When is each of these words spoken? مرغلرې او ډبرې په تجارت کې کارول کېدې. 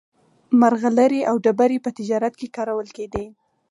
مرغلرې 0.59 1.21
او 1.29 1.35
ډبرې 1.43 1.77
په 1.85 1.89
تجارت 1.97 2.33
کې 2.39 2.53
کارول 2.55 2.87
کېدې. 2.97 3.25